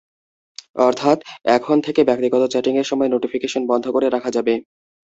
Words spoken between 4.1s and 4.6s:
রাখা যাবে।